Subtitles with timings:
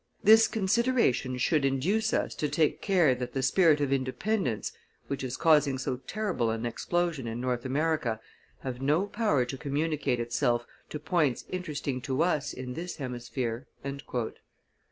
[0.23, 4.71] This consideration should induce us to take care that the spirit of independence,
[5.05, 8.19] which is causing so terrible an explosion in North America,
[8.61, 13.67] have no power to communicate itself to points interesting to us in this hemisphere."